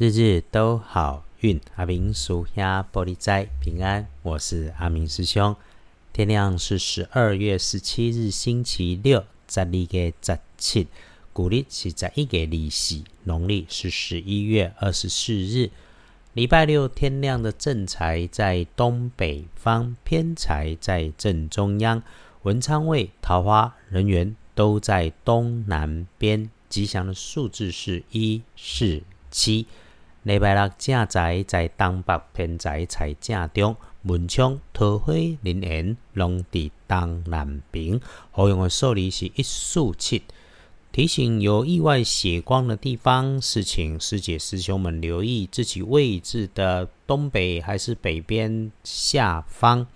[0.00, 4.06] 日日都好运，阿明属下玻璃斋平安。
[4.22, 5.56] 我是阿明师兄。
[6.12, 10.86] 天亮是十二月十七日星期六，在二月十七，
[11.32, 15.72] 古历是在一月二四，农历是十一月二十四日，
[16.32, 16.86] 礼拜六。
[16.86, 22.00] 天亮的正财在东北方，偏财在正中央。
[22.44, 26.48] 文昌位、桃花、人缘都在东南边。
[26.68, 29.66] 吉祥的数字是一四七。
[30.28, 37.98] 礼拜六正财在东北，偏财在正中，门窗、桃花、人缘拢伫东南边。
[38.30, 40.22] 好用的数字是一四七。
[40.92, 49.86] 提醒有意外血光的地方，是请师姐师兄们留意自己位置的东北还是北边下方。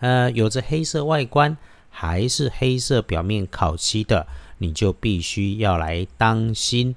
[0.00, 1.56] 呃，有着黑色外观
[1.88, 4.26] 还是黑色表面烤漆的，
[4.58, 6.96] 你就必须要来当心。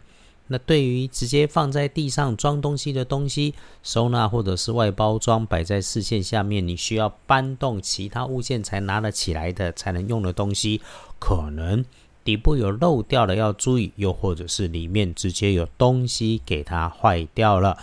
[0.51, 10.81] 那对于直接放在地上装东西的东西收纳，或者是外包装摆在视线下面，你需要搬动其他物件才拿得起来的，才能用的东西，
[11.19, 11.85] 可能
[12.25, 17.77] 底部有漏掉了，要注意；又或者是里面直接有东西给它坏掉了，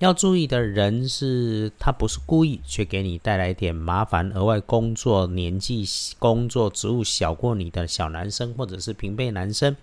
[0.00, 9.76] 要注意的人是，他不是故意，却给你带来点麻烦，额外工作，年纪工作职务小过你的小男生或者是平辈男生，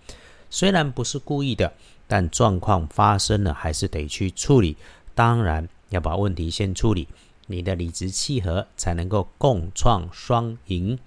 [0.50, 1.72] 虽然不是故意的。
[2.10, 4.76] 但状况发生了，还是得去处理。
[5.14, 7.08] 当然要把问题先处理，
[7.46, 10.98] 你的理直气和才能够共创双赢。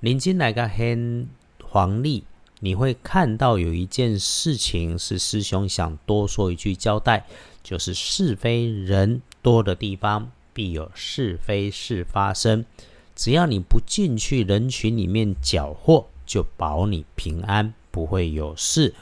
[0.00, 1.26] 临近来个很
[1.64, 2.24] 黄历，
[2.60, 7.24] 你会看到有一件事情是师兄想多说一句交代，
[7.62, 12.66] 就是是非人多的地方，必有是非事发生。
[13.14, 18.94] 只要你不进去人群里面搅和，就保你平安，不会有事。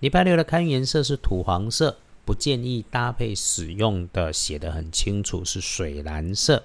[0.00, 6.62] 礼拜六的开运颜色是土黄色，不建议搭配使用的，写得很清楚是水蓝色。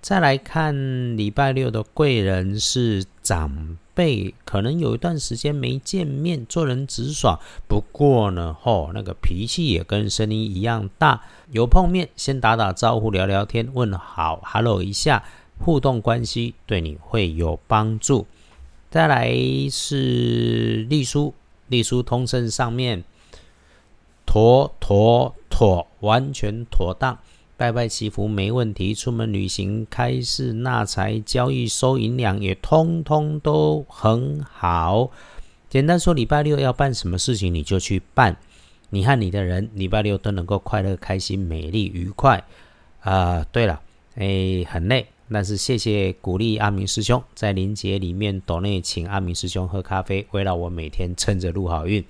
[0.00, 0.74] 再来看
[1.14, 7.38] 礼拜六的贵人是长辈，可能有一段时间没见面，做人直爽。
[7.68, 11.22] 不过呢，吼，那个脾气也跟声音一样大。
[11.50, 15.22] 有碰面先打打招呼，聊聊天，问好，hello 一下，
[15.58, 18.26] 互动关系对你会有帮助。
[18.90, 19.30] 再来
[19.70, 21.34] 是隶书。
[21.72, 23.02] 隶书通胜上面
[24.26, 27.18] 妥妥妥，完全妥当。
[27.56, 35.10] 拜拜祈福没问题，出门旅行、开市纳财、交易收银两也通通都很好。
[35.70, 38.36] 简单说，礼拜六要办什么事情，你就去办。
[38.90, 42.44] 你和你的人礼拜六都能够快乐、开心、美丽、愉快。
[43.00, 43.80] 啊，对了，
[44.16, 45.06] 哎，很累。
[45.32, 52.04] 但是谢谢鼓励阿明师兄在临节里面岛内请阿明师兄喝咖啡，为了我每天趁着录好运。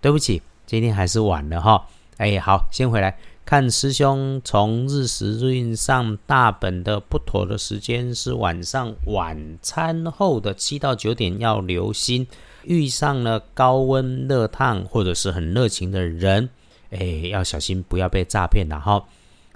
[0.00, 1.86] 对不起，今天还是晚了哈。
[2.18, 12.26] 哎，好，先回来看师兄从日时日运上大本的不妥的时间是晚上晚餐后的七到九点，要留心
[12.64, 16.48] 遇上了高温热烫或者是很热情的人，
[16.90, 19.04] 哎，要小心不要被诈骗了哈。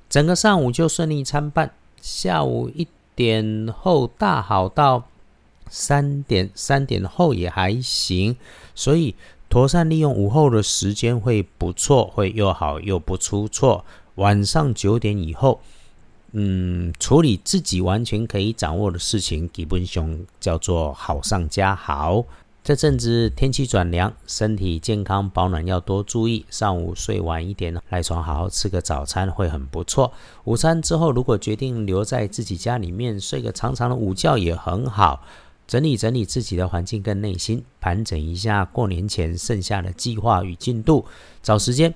[0.08, 2.86] 整个上午就顺利参半，下午一。
[3.20, 5.04] 点后大好到
[5.68, 8.34] 三点，三点后也还行，
[8.74, 9.14] 所以
[9.50, 13.84] 妥善利用午后的时间会不错，会又好又不出错。
[14.14, 15.60] 晚上九点以后，
[16.32, 22.24] 嗯，处理自己完全可以掌握的事情，基本上叫做好上加好。
[22.70, 26.46] 这阵子天气转凉，身体健康保暖要多注意。
[26.50, 30.12] 上午睡晚一点，赖床好好吃个早餐会很不错。
[30.44, 35.20] 午餐之后，如果决定留在自己家里面睡个长长的午觉也很好。
[35.66, 41.04] 整理整理自己的环境跟内心，盘整一下过年前剩下的计划与进度，
[41.42, 41.92] 找时间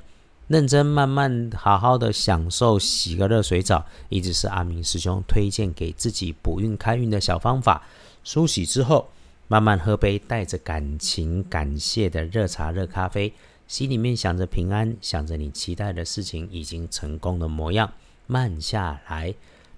[0.48, 7.80] 认真慢慢好好的享受洗个热水澡，一直是阿明师兄推荐给自己补运开运的小方法。
[8.24, 9.06] 梳洗之后。
[9.54, 13.32] 慢慢喝杯带着感情、感谢的热茶、热咖啡，
[13.68, 17.92] 心里面想着平安，想着你期待的事情已经成功的模样。
[18.26, 19.32] 慢下来，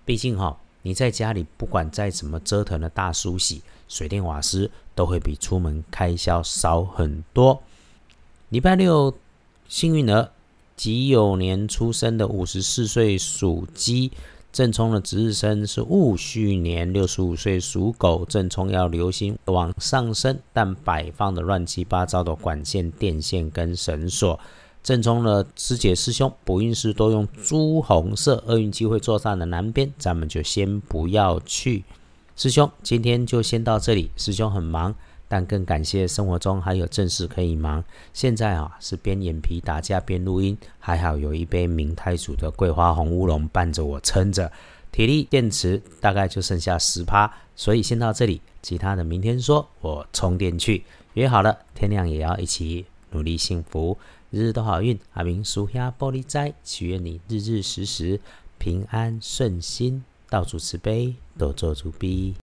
[0.07, 7.63] 毕竟哈，你在家里不管再怎么折腾的大梳洗，水电瓦斯都会比出门开销少很多。
[8.49, 9.15] 礼拜六，
[9.69, 10.31] 幸运儿，
[10.75, 14.11] 己酉年出生的五十四岁属鸡。
[14.57, 18.25] 正冲的值日生是戊戌年，六十五岁属狗。
[18.25, 24.41] 正冲要留心往上升，但摆放的乱七八糟的管线、电线跟绳索。
[24.83, 31.85] 正冲的师姐师兄补运势都用朱红色，厄运机会坐上的南边，咱们就先不要去。
[32.35, 34.11] 师兄，今天就先到这里。
[34.17, 34.95] 师兄很忙，
[35.29, 37.83] 但更感谢生活中还有正事可以忙。
[38.13, 44.51] 现在啊，是边眼皮打架边录音，还好有一杯明太祖的桂花红乌龙伴着我撑着，
[44.93, 49.69] 体力电池大概就剩下十趴，所以先到这里，其他的明天说。
[49.81, 50.85] 我充电去，
[51.15, 53.97] 约好了，天亮也要一起努力幸福，
[54.31, 54.99] 日日都好运。
[55.15, 58.21] 阿明叔下玻璃斋，祈愿你日日时时
[58.59, 62.35] 平安顺心，到处慈悲，多做主逼。